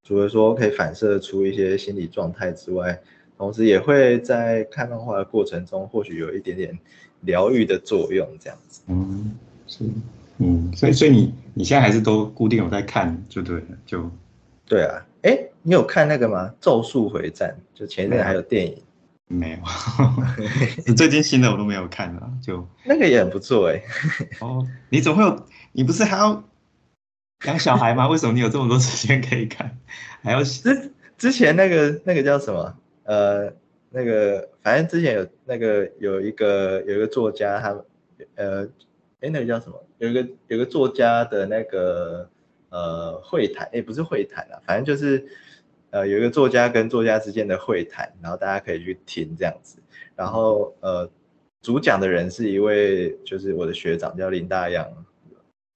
[0.04, 3.02] 除了说可以反射出一些心理状态之外，
[3.38, 6.78] 同时也会在看漫画的过程中，或许有一点点
[7.25, 8.81] 疗愈的作用，这样子。
[8.88, 9.36] 嗯，
[9.67, 9.83] 是，
[10.38, 14.12] 嗯，所以所以你你现在还是都固定有在看，就对了，就
[14.65, 16.47] 对啊，哎，你有看那个吗？
[16.59, 18.81] 《咒术回战》就前一阵还有电影。
[19.29, 19.57] 没有，
[20.86, 23.81] 你 最近新的我都没有看啊，就那个也很不错哎。
[24.41, 25.45] 哦，你怎么会有？
[25.71, 26.43] 你不是还要
[27.45, 28.07] 养小孩吗？
[28.07, 29.77] 为什么你有这么多时间可以看？
[30.21, 32.75] 还要之之前那个那个叫什么？
[33.05, 33.53] 呃，
[33.93, 37.86] 那个反正之前有那个有一个有一个作家，他
[38.36, 38.67] 呃，
[39.21, 39.82] 哎，那个叫什么？
[39.99, 42.27] 有一个有个作家的那个
[42.69, 45.25] 呃会谈，哎，不是会谈啊，反正就是。
[45.93, 49.77] 呃，有一个作家跟作家之间的会谈，然后大家可以去听这样子。
[50.15, 51.08] 然后呃，
[51.62, 54.91] 主讲的人是一位就是我的学长，叫林大洋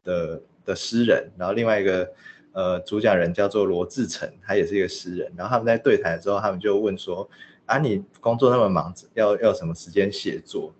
[0.04, 1.30] 的的诗人。
[1.38, 2.12] 然后另外一个
[2.54, 5.32] 呃主讲人叫做罗志成，他也是一个诗人。
[5.38, 7.30] 然后他们在对谈的时候，他们就问说：
[7.68, 10.74] 啊，你工作那么忙，要要什么时间写作？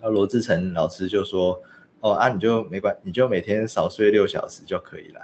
[0.00, 1.62] 然后罗志成老师就说。
[2.00, 5.20] 哦啊，你就没关，你就每天少睡六小时就可以了。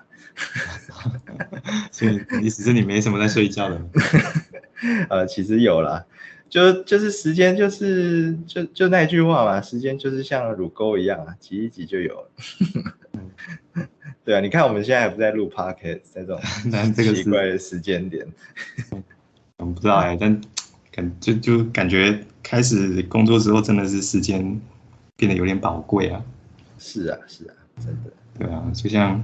[1.92, 3.80] 所以意思是你没什么在睡觉的？
[5.08, 6.04] 呃，其实有啦，
[6.48, 12.30] 就就是时间就是就就那句话嘛，时间就是像乳沟一样啊，挤一挤就有了。
[14.24, 18.26] 对啊，你看我们现在还不在录 podcast，在这种奇怪的时间点。
[19.58, 20.40] 我不知道哎，但
[20.94, 24.60] 感就就感觉开始工作之后，真的是时间
[25.16, 26.22] 变得有点宝贵啊。
[26.78, 28.12] 是啊，是啊，真的。
[28.38, 29.22] 对啊，就像，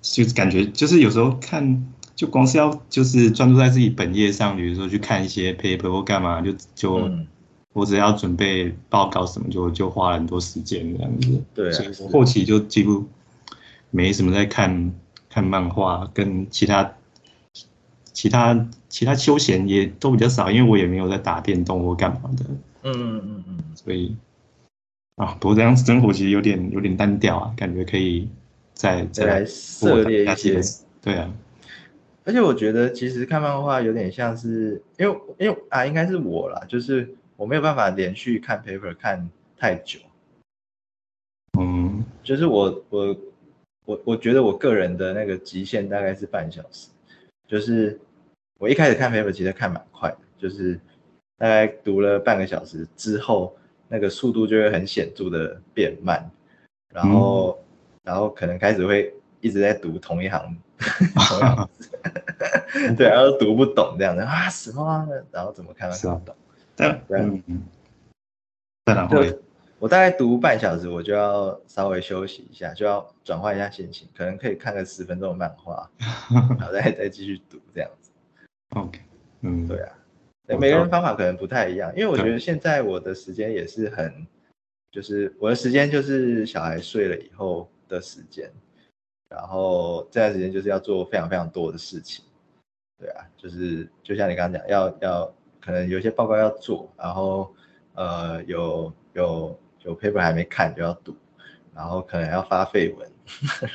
[0.00, 7.10] 就感觉就是有时候看，就光是要就是专注在自己本业上，比如说去看一些 paper 或干嘛，就就
[7.72, 11.42] 我只要准备报告什么，就就花了很多时间这样子。
[11.54, 13.04] 对，所以我后期就几乎
[13.90, 14.92] 没什么在看
[15.28, 16.92] 看漫画，跟其他
[18.14, 22.46] 其他其他休闲也都比较少，因为我也没有在打电动或干嘛的。
[22.84, 24.16] 嗯嗯嗯嗯，所以。
[25.16, 28.28] 啊，不过这样生活其实有点有点单调啊，感觉可以
[28.72, 30.60] 再再来涉猎一些。
[31.00, 31.32] 对啊，
[32.24, 40.00] 而且我觉得其实看漫画有点像是，因为因为啊，应该是我啦，就是我没有办法连续看 paper 看太久。
[41.60, 43.16] 嗯，就是我我
[43.84, 46.88] 我我觉得我个人的那个极限大概是半小时，
[47.46, 47.98] 就是
[48.58, 50.80] 我一开始看 paper 其实看蛮快的，就是
[51.38, 53.54] 大概读了半个小时之后。
[53.86, 56.28] 那个速度就会很显著的变慢，
[56.92, 57.56] 然后，
[58.02, 60.56] 然后可能开始会一直在读同一行，
[62.96, 66.34] 对，然后读不懂这样的啊什么，然后怎么看都看不懂，
[66.74, 67.42] 对，嗯。
[67.46, 67.62] 嗯，
[68.86, 69.22] 然后
[69.78, 75.90] 我大概读半小时，我就要稍微休息一下，就要转换一下心情，可能可以看个十分钟的漫画，
[76.58, 78.10] 然后再再继续读这样子。
[78.70, 79.00] OK，
[79.42, 79.92] 嗯，对啊。
[80.46, 84.26] 每个人方法可能不太一样，因为我觉得现在我的时间也是很，
[84.90, 88.50] 就是我的时间就是小孩睡了以后的时间，
[89.28, 92.24] 然后这段时间就是要做非常非常多的事情，
[92.98, 97.54] 对啊，就是就像你刚刚讲，要要可能有些报告要做，然后
[97.94, 99.58] 呃有有有
[99.92, 101.16] paper 还没看就要读，
[101.74, 103.08] 然后可能要发废文，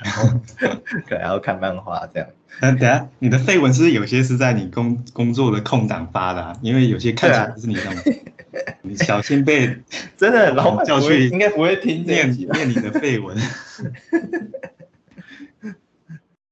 [0.04, 0.39] 然后
[1.08, 2.30] 可能要看漫画这样。
[2.62, 6.60] 那等下，你的绯闻是不是有些是在你工工作的空档发的？
[6.62, 7.95] 因为有些看起来不是你这样，
[8.82, 9.78] 你小心被
[10.17, 13.38] 真的老板叫去，应该不会听念念你的绯闻。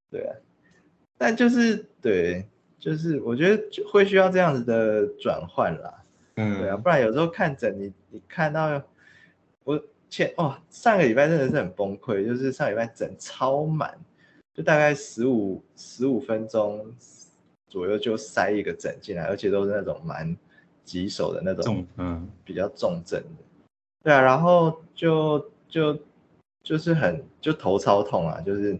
[0.10, 0.36] 对啊，
[1.17, 2.48] 但就是对，
[2.80, 5.93] 就是我觉得会需要这样子的转换啦。
[6.36, 8.82] 嗯，对啊，不然有时候看诊，你你看到
[9.67, 13.99] 我前哦上个礼拜真的是很崩溃，就是上礼拜诊超满。
[14.53, 16.91] 就大概十五十五分钟
[17.67, 20.36] 左右就塞一个诊进来，而且都是那种蛮
[20.84, 23.43] 棘手的那种，嗯，比较重症的。
[24.03, 25.99] 对啊，然后就就
[26.63, 28.75] 就是很就头超痛啊，就是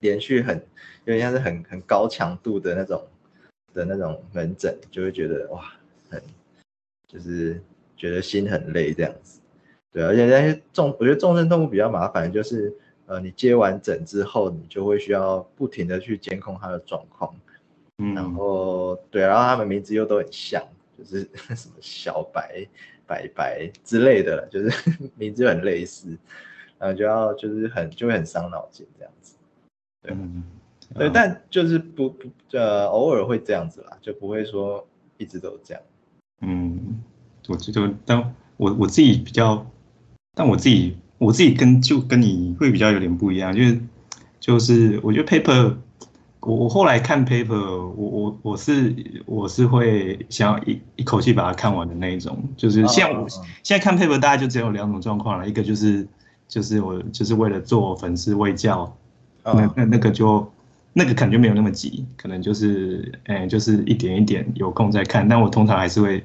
[0.00, 0.58] 连续很
[1.06, 3.02] 有点像是很很高强度的那种
[3.72, 5.72] 的那种门诊，就会觉得哇，
[6.10, 6.22] 很
[7.08, 7.62] 就是
[7.96, 9.40] 觉得心很累这样子。
[9.96, 12.76] 对，而且那些重，我觉得重症动物比较麻烦，就是。
[13.08, 17.32] 呃，你接完诊之后，你就会需要不停的去监控它的状况，
[17.98, 20.60] 嗯，然后对，然后它们名字又都很像，
[20.98, 21.20] 就是
[21.54, 22.66] 什么小白、
[23.06, 26.18] 白白之类的，就是 名字很类似，
[26.80, 29.36] 然后就要就是很就会很伤脑筋这样子，
[30.02, 30.42] 对，嗯
[30.96, 34.84] 对，啊但就是不不呃偶尔会这样子啦，就不会说
[35.16, 35.82] 一直都这样。
[36.40, 37.00] 嗯，
[37.46, 39.64] 我觉得，但我我自己比较，
[40.38, 43.80] 但我自己我自己跟就跟你会比较有点不一样，就是
[44.38, 45.74] 就是我觉得 paper，
[46.40, 48.94] 我我后来看 paper，我我我是
[49.24, 53.26] 我是会想要一一口气把它看完的那一种，就是现在我
[53.62, 56.06] 现在看 paper 大概就只有两种状况了，一个就是
[56.46, 58.94] 就是我就是为了做粉丝卫教，
[59.42, 60.46] 那嗯那那个就
[60.92, 66.22] 那个可能就没有那么急，可能就是哎、就是一点一点有空再看，但我通常还是会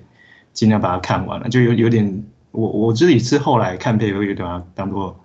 [0.51, 5.19] 尽量把它看完了，就有有点我我自己是后来看配会有点把它当做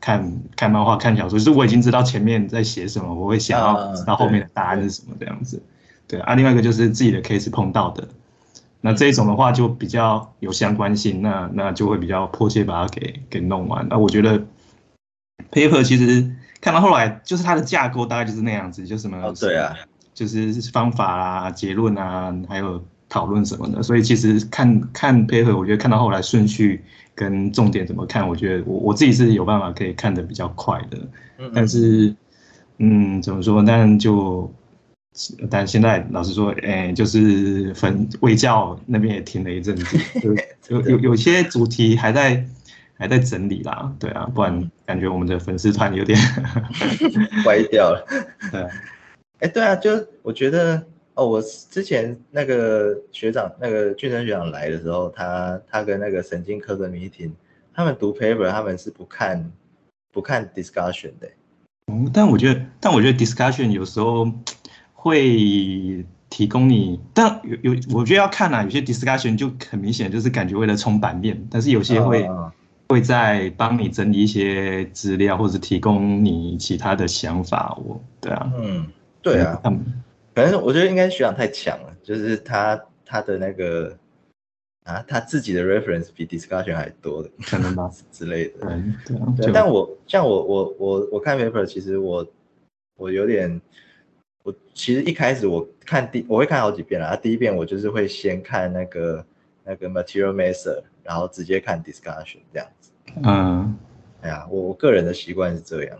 [0.00, 5.62] 看看漫画看小说，就是我已经知道前面在写什么，我会想要嗯知道后面的答案是什么这样子。
[6.06, 8.06] 对啊，另外一个就是自己的 case 碰到的，
[8.82, 13.86] 那这一种的话就比较有相关性，那那就会比较迫切把它给给弄完。
[13.88, 14.38] 那我觉得
[15.50, 19.74] paper 其实看到后来就是它的架构大概就是那样子，就什么、哦对啊，
[20.12, 23.80] 就是方法啊、结论啊，还有讨论什么的。
[23.80, 26.82] 所以其实看看 paper，我觉得看到后来顺序
[27.14, 30.98] 跟重点怎么看，我觉得我我自己是有办法可以看得比较快的。
[31.38, 32.12] 嗯但是，
[32.78, 33.62] 嗯，怎么说？
[33.64, 34.52] 但就，
[35.48, 39.96] 但现在老实说，哎、就是粉卫教那边也停了一阵子，
[40.68, 42.44] 有有有有些主题还在
[42.98, 46.18] 还在整理啦，对啊，不然感觉我们的粉丝团有点，
[47.46, 48.04] 歪掉了。
[49.52, 49.90] 对啊，就
[50.22, 57.30] 我觉得哦，我之前那个学长，那个俊生学长来的时候，他他跟那个神经科的 meeting，
[57.72, 59.52] 他们读 paper，他们是不看
[60.12, 61.28] 不看 discussion 的。
[61.92, 64.30] 嗯，但我觉得，但我觉得 discussion 有时候
[64.92, 72.26] 会提供你，但有有，我觉得要看啊，有些 discussion 就很明显就是感觉为了冲版面，但是有些会。
[72.26, 72.50] 嗯
[72.86, 77.74] 会在帮你整理一些资料，或者提供你其他的想法。
[77.82, 78.86] 我，对啊，嗯，
[79.22, 79.58] 对啊，
[80.34, 83.96] 反正我觉得应该学长太强了，就是他他的那个
[84.84, 88.66] 啊，他自己的 reference 比 discussion 还多的，可能吧， 之类的。
[89.06, 92.26] 对对啊，对，但我像我我我我看 paper，其实我
[92.96, 93.60] 我有点，
[94.42, 99.24] 我其实一开始我看第我会看好几遍啦，啊第一遍我就是会先看那个
[99.64, 102.90] 那个 material master，然后直接看 discussion 这样子。
[103.22, 103.76] 嗯
[104.22, 105.98] 哎呀，我我个人的习惯是这样，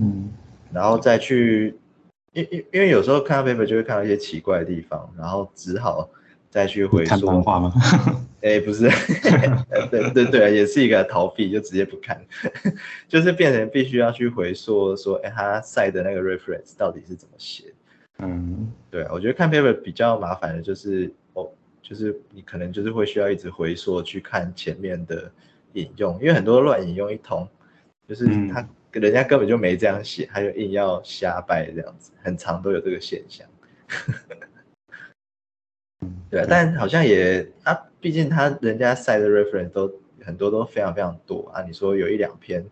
[0.00, 0.30] 嗯
[0.72, 1.78] 然后再去，
[2.32, 6.08] 因因因为有时候看到 paper 就会看到一些奇怪的地方，然后只好
[6.50, 7.42] 再去回看漫溯。
[7.42, 7.72] 画吗？
[8.42, 8.88] 哎，不是，
[9.90, 12.20] 对对对，也是一个逃避，就直接不看，
[13.06, 17.64] 就是变成必须要去回溯说，哎，他晒的那个 reference 到底是怎么写
[18.18, 18.24] 的？
[18.26, 21.48] 嗯对啊，我觉得看 paper 比较麻烦的就是，哦，
[21.82, 25.30] 就是你可能就是会需要一直回溯去看前面的
[25.74, 27.46] 引用，因为很多乱引用一通，
[28.08, 28.68] 就是嗯他、
[29.00, 33.46] 人家根本就没这样写，他就硬要瞎掰这样子，很常都有这个现象。
[36.30, 39.92] 对啊，但好像也啊，毕竟他人家晒的 reference 都
[40.24, 41.62] 很多都非常非常多啊。
[41.62, 42.64] 你说有一两篇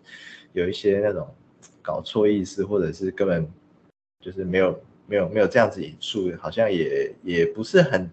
[0.52, 1.32] 有一些那种
[1.82, 3.48] 搞错意思，或者是根本
[4.24, 8.10] 就是没有没有没有这样子引述，好像也也不是很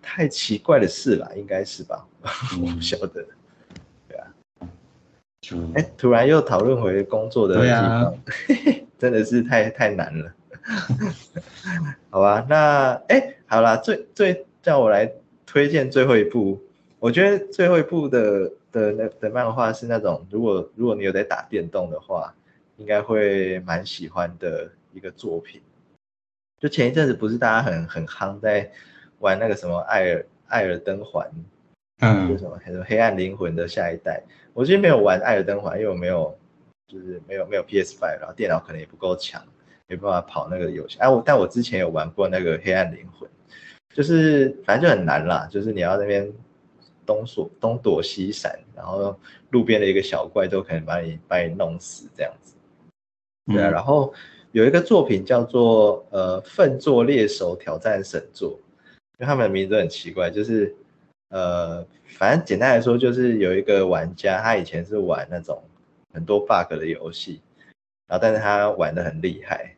[0.00, 2.06] 太奇怪的事啦，应该是吧？
[2.60, 3.24] 我不晓得。
[5.42, 8.04] 就哎，突然又讨论回工作的地对啊。
[8.04, 8.18] 方，
[8.98, 10.32] 真的是太太难了。
[12.10, 15.12] 好吧，那哎，好啦，最最叫我来
[15.44, 16.58] 推荐最后一部，
[17.00, 22.32] 我觉得最后一部的的那的漫画是那种，如果如果你有在打电动的话，
[22.76, 25.60] 应该会蛮喜欢的一个作品。
[26.60, 28.70] 就前一阵子不是大家很很夯在
[29.18, 31.28] 玩那个什么艾尔艾尔登环，
[31.98, 34.22] 就嗯什么什么黑暗灵魂的下一代，
[34.54, 36.36] 我其实没有玩艾尔登环，因为我没有
[36.86, 39.42] 就是没有没有 PS Five，然后电脑可能也不够强，
[39.86, 40.98] 没办法跑那个游戏。
[40.98, 43.28] 哎、我但我之前有玩过那个黑暗灵魂，
[43.94, 46.30] 就是反正就很难啦，就是你要那边
[47.06, 49.18] 东躲东躲西闪，然后
[49.50, 52.54] 路边的一个小怪都可能把你把你弄死这样子。
[53.46, 54.12] 对啊，嗯然后
[54.52, 58.50] 有一个作品叫做呃《粪作猎手挑战神作》，
[59.18, 60.74] 因为他们的名字都很奇怪，就是
[61.32, 61.82] 呃，
[62.18, 65.62] 反正简单来说，就是有一个玩家，他以前是玩那种
[66.12, 67.40] 很多 bug 的游戏，
[68.06, 69.74] 然后但是他玩的很厉害，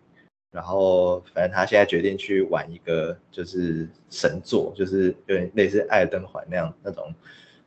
[0.51, 7.15] 然后反正他现在决定去玩一个就是神作，就是有点类似《艾尔登环》那样那种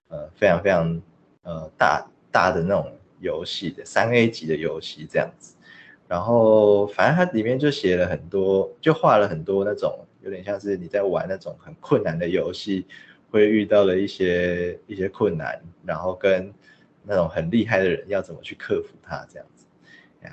[0.10, 1.02] 呃非常非常
[1.44, 5.56] 呃大大的那种游戏的三 A 级的游戏这样子。
[6.10, 12.86] 然后反正它里面就写了很多，就画了很多那种有点像是你在玩那种很困难的游戏
[13.30, 16.54] 会遇到的一些一些困难，然后跟
[17.04, 19.66] 那种很厉害的人要怎么去克服它这样子。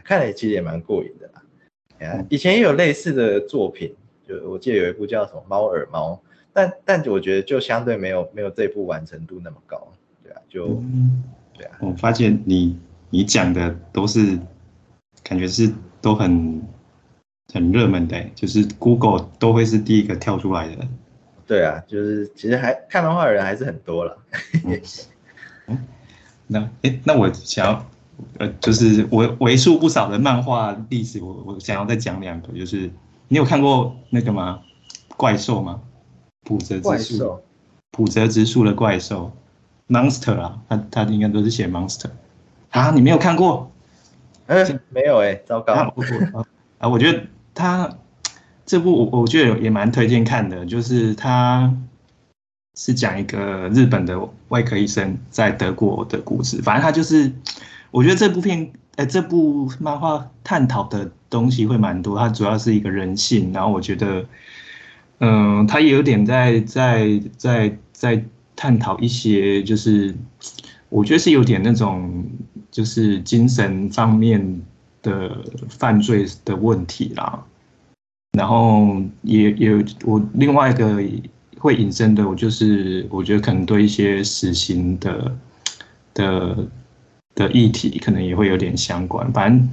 [0.04, 2.24] 看了其实也蛮过瘾的啦。
[2.28, 3.94] 以前也有类似的作品，
[4.26, 6.20] 就我记得有一部叫什么《猫耳猫》，
[6.52, 9.92] 但但我觉得就相对没有没有这部完成度那么高。
[10.22, 10.82] 对啊，就
[11.52, 11.78] 对啊。
[11.80, 12.78] 我发现你
[13.10, 14.38] 你讲的都是。
[15.22, 15.72] 感觉是
[16.02, 16.60] 都很
[17.50, 20.86] 很热门的，就是 Google 都会是第一个跳出来的。
[21.46, 24.16] 对啊，就是其实还看漫画的人还是很多了。
[25.66, 25.78] 嗯，
[26.46, 27.86] 那哎，那我想要
[28.38, 32.90] 呃，就是为为数不少的漫画历史，我我想要再讲两个，就是
[33.28, 34.60] 你有看过那个吗？
[35.16, 35.80] 怪兽吗？
[36.44, 37.40] 普泽之树，
[37.92, 39.32] 普泽之树的怪兽
[39.88, 42.10] ，Monster 啊，他他应该都是写 Monster
[42.70, 43.70] 啊，你没有看过？
[44.46, 45.72] 嗯，没有哎，糟糕。
[45.72, 47.22] 啊，我觉得
[47.54, 47.90] 他
[48.66, 51.72] 这部我我觉得也蛮推荐看的，就是他
[52.76, 56.60] 是讲一个日本的外科医生在德国的故事。
[56.62, 57.32] 反正他就是，
[57.90, 62.18] 我觉得这部片，哎，这部漫画探讨的东西会蛮多。
[62.18, 64.24] 它主要是一个人性，然后我觉得，
[65.20, 68.24] 嗯，他也有点在在在在
[68.56, 70.14] 探讨一些，就是
[70.88, 72.24] 我觉得是有点那种。
[72.74, 74.60] 就是精神方面
[75.00, 77.40] 的犯罪的问题啦，
[78.36, 81.00] 然后也也我另外一个
[81.58, 85.36] 会引申的，我就是我觉得可能对一些死刑的
[86.12, 86.56] 的
[87.34, 89.32] 的议题，可能也会有点相关。
[89.32, 89.68] 反正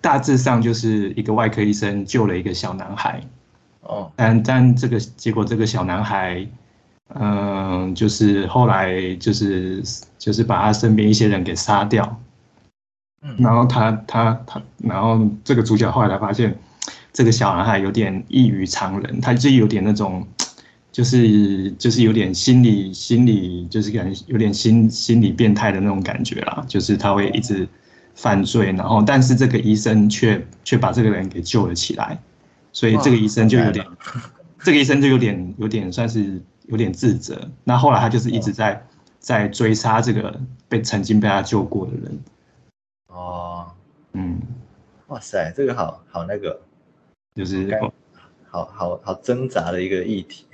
[0.00, 3.20] 大致上就是一个外科医生救了一个小男孩，
[3.80, 6.46] 哦，但但这个结果这个小男孩，
[7.14, 9.82] 嗯，就是后来就是
[10.18, 12.20] 就是把他身边一些人给杀掉。
[13.38, 16.58] 然后他他他，然后这个主角后来发现，
[17.12, 20.26] 这个小男孩有点异于常人，他就有点那种，
[20.90, 27.68] 就是就是有点心理心理，就是感觉有点心心理变态的那种感觉啦，就是他会一直
[28.14, 32.18] 犯罪，然后但是这个医生却却把这个人给救了起来，
[32.72, 33.86] 所以这个医生就有点，
[34.62, 38.82] 这个医生就有点有点算是有点自责，那后来他就是一直在
[39.18, 42.20] 在追杀这个被曾经被他救过的人。
[43.08, 43.66] 哦，
[44.12, 44.40] 嗯，
[45.08, 46.60] 哇塞，这个好好那个，
[47.34, 47.70] 就是
[48.50, 50.44] 好好好挣扎的一个议题。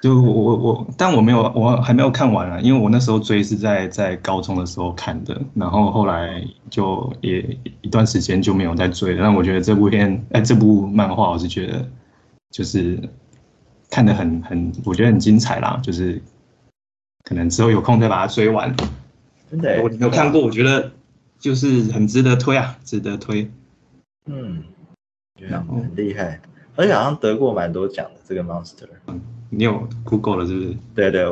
[0.00, 7.40] 就我我我，但我没有，我还没有看完啊，因为我那时候追是在在高中的时候看的，然后后来就也
[7.82, 9.22] 一段时间就没有再追了。
[9.22, 11.86] 但我觉得这部片，哎，这部漫画，我是觉得
[12.50, 12.98] 就是
[13.90, 16.20] 看的很很，我觉得很精彩啦，就是
[17.24, 18.74] 可能之后有空再把它追完。
[19.50, 20.92] 真的，我有看过，我觉得。
[21.42, 23.50] 就是很值得推啊，值得推。
[24.26, 24.62] 嗯，
[25.38, 26.40] 很厉害，
[26.76, 28.86] 而且好像得过蛮多奖的这个 Monster。
[29.06, 29.20] 嗯，
[29.50, 30.76] 你有 Google 了是不是？
[30.94, 31.24] 对对。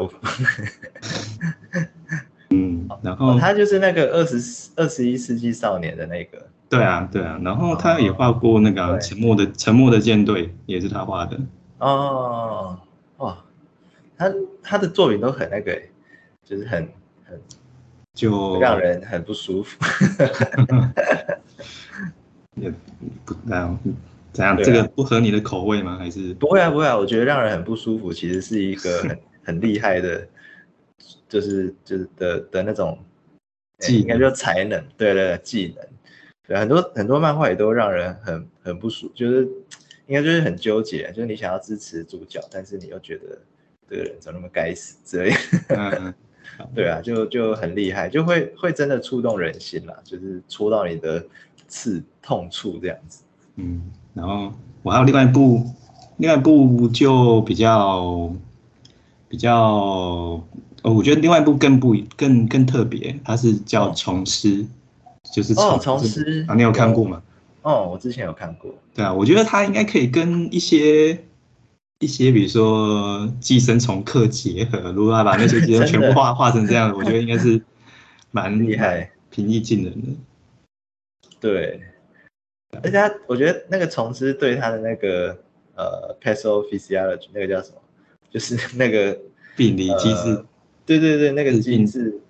[2.50, 6.46] 嗯， 然后他就是那个二十二十一世纪少年的那个。
[6.68, 11.38] 对啊，对啊，然后他也画过那个沉默的沉默的舰队，也是他画的。
[11.78, 12.78] 哦，
[13.18, 13.36] 哇，
[14.16, 14.32] 他
[14.62, 15.80] 他的作品都很那个，
[16.44, 16.88] 就是很
[17.24, 17.40] 很。
[18.12, 19.78] 就让人很不舒服，
[22.60, 22.70] 也
[23.24, 23.78] 不那样，
[24.32, 24.56] 怎样？
[24.56, 25.96] 这个不合你的口味吗？
[25.98, 26.96] 还是不会啊，不会啊。
[26.96, 30.26] 我觉得让人很不舒服，其实是一个很 很厉害的，
[31.28, 32.98] 就是就是的的那种
[33.78, 35.84] 技，应该叫才能，对对，技能。
[36.46, 39.48] 对，很多很多漫画也都让人很很不舒，就是
[40.06, 43.38] 应该就是很纠结，就是你想要支持主角，但是你又觉得
[43.88, 45.32] 这个人怎么那么该死之类。
[46.74, 51.24] 对啊，就就很厉害，就会会真的触动人心啦，就是戳到你的
[51.70, 53.22] 刺痛处这样子。
[53.56, 53.80] 嗯，
[54.12, 54.52] 然后
[54.82, 55.64] 我还有另外一部，
[56.18, 58.30] 另外一部就比较
[59.28, 60.42] 比较，哦，
[60.82, 64.62] 我觉得另外一部更不更更特别，它是叫《虫师》，
[65.32, 67.22] 就是哦，《虫师》啊，你有看过吗？
[67.62, 68.74] 哦，我之前有看过。
[68.94, 71.24] 对啊，我觉得它应该可以跟一些。
[72.02, 77.60] 一些比如说寄生虫课结合，如果他把那些寄生全部 画画成这样，我觉得应该是
[78.30, 80.08] 蛮厉害、平易近人的。
[81.40, 81.80] 对，
[82.82, 85.36] 而且他我觉得那个虫师对他的那个
[85.74, 87.76] 呃 pathophysiology 那个叫什么，
[88.30, 89.18] 就是那个
[89.56, 90.44] 病理机制。
[90.84, 92.20] 对对对，那个机制，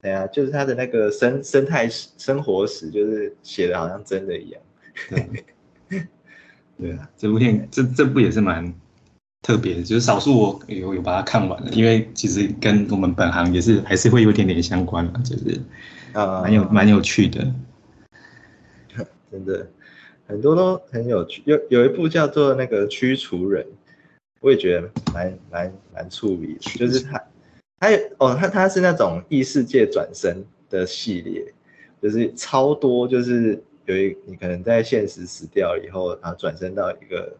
[0.00, 4.62] 对啊，就是他的那个生生态史、生活史，就是写的好像真的一样。
[6.78, 8.72] 对啊，这部片这这部也是蛮。
[9.44, 15.60] 特别的就是少数我有有把它看完了，因为其实跟我们本行也是还是会有点点相关了，就是
[16.12, 17.44] 啊，蛮有蛮有趣的。
[19.32, 19.66] 真的
[20.26, 23.66] 很多都很有趣，有有一部叫做那个驱除人，
[24.40, 27.24] 我也觉得蛮蛮蛮触笔的，就是他，
[27.80, 31.52] 他哦，他他是那种异世界转生的系列，
[32.00, 37.34] 就是超多，就是有一你可能在现实死掉以后，然后转生到一个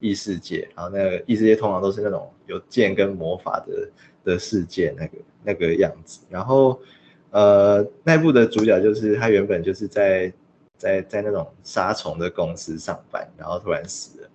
[0.00, 3.88] 异世界，然后那个异世界通常都是那种有剑跟魔法的
[4.24, 5.12] 的世界，那个
[5.44, 6.78] 那个样子，然后
[7.30, 10.32] 呃，那部的主角就是他原本就是在。
[10.82, 14.28] 在在那种杀虫的公司上班，然后突然死了，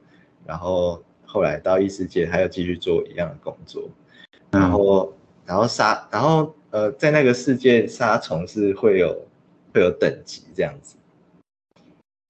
[0.46, 3.90] 然后后来到异世界，他又继续做一样的工作，
[4.50, 5.14] 然后
[5.46, 9.28] 然后杀，然后呃，在那个世界杀虫是会有
[9.74, 10.96] 会有等级这样子，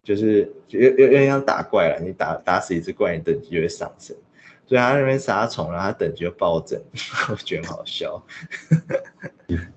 [0.01, 4.17] 就是有有有点像打怪了，你打打死一只怪，你等级就会上升，
[4.65, 6.81] 所以他那边杀虫，然后他等级就暴增，
[7.29, 8.19] 我觉得好笑，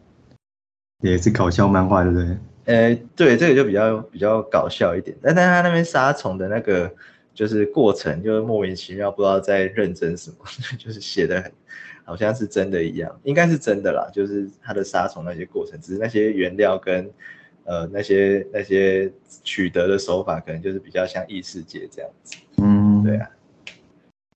[1.05, 2.39] 也是搞笑漫画，对不对？
[2.71, 6.89] 呃，对，这个就比较比较搞笑一点，但但他那边杀虫的那个
[7.35, 10.45] 就是过程，就是莫名其妙，不知道在认真什么，
[10.79, 11.51] 就是写的很
[12.05, 17.11] 好像是真的一样，应该是真的啦，就是他的杀虫那些过程，只是那些原料跟
[17.65, 19.11] 呃那些那些
[19.43, 22.37] 取得的手法，可能就是比较像异世界这样子。
[22.59, 23.31] 嗯，对啊，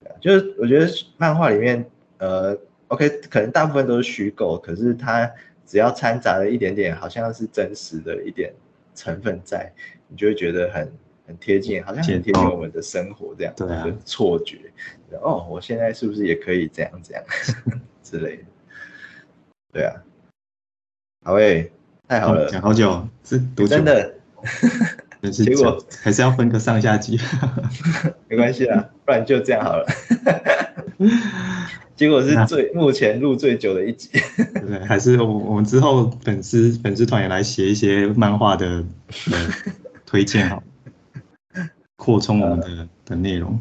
[0.01, 1.85] 对啊，就是我觉得漫画里面，
[2.18, 2.59] 呃
[2.89, 5.30] ，OK，可能大部分都是虚构，可是它。
[5.67, 8.53] 只要掺杂了一点点，好像是真实的一点
[8.95, 9.73] 成分在，
[10.09, 10.93] 你就会觉得很
[11.27, 14.59] 很贴近，好像很贴近我们的生活这样，对啊，错觉，
[15.21, 17.25] 哦，我现在是不是也可以这样这样
[18.03, 18.45] 之类的？
[19.73, 19.93] 对啊，
[21.25, 21.73] 好诶，
[22.07, 24.15] 太好了，讲好久，是真的，
[25.33, 27.19] 结果还是要分个上下集，
[28.29, 29.87] 没关系啊，不然就这样好了。
[31.97, 34.11] 结果是最目前录最久的一集，
[34.67, 38.85] 对，还是我我们之后粉丝粉丝团也来写一些漫画的
[40.05, 40.61] 推荐好，
[41.97, 43.57] 扩充我们的的内容。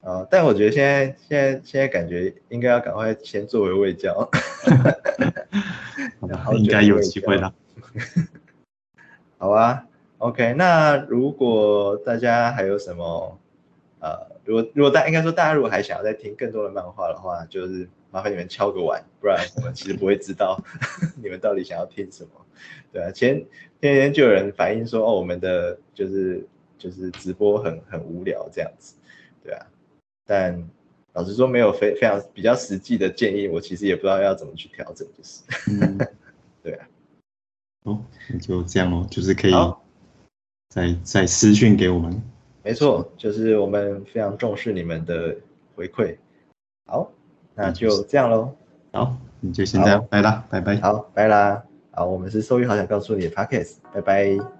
[0.00, 4.28] 啊，但我觉得现在现在现在感觉应该要赶快先作为卫教，
[6.58, 7.54] 应该有机会了。
[9.38, 9.84] 好啊
[10.18, 13.38] ，OK，那如果大家还有什么
[14.00, 14.35] 呃。
[14.46, 20.58] 如果如果大应该说大家如果还想要再听更多的漫画的话，就是麻烦你们敲个碗，不然我们其实不会知道
[21.22, 22.30] 你们到底想要听什么。
[22.92, 23.44] 对啊，前
[23.82, 26.46] 前天就有人反映说，哦，我们的就是
[26.78, 28.94] 就是直播很很无聊这样子，
[29.42, 29.66] 对啊。
[30.24, 30.68] 但
[31.12, 35.42] 老实说，没有非非常比较实际的建议，我其实也不知道要怎么去调整，就是。
[36.62, 36.88] 对啊。
[37.84, 39.52] 哦，那就这样咯，就是可以
[40.68, 42.22] 再再私讯给我们。
[42.66, 45.36] 没错，就是我们非常重视你们的
[45.76, 46.16] 回馈。
[46.86, 47.08] 好，
[47.54, 48.52] 那就这样喽。
[48.92, 50.74] 好，你就先这样，拜啦，拜拜。
[50.80, 51.62] 好，拜啦。
[51.92, 54.55] 好，我们是收益好想告诉你的 Podcast，拜拜。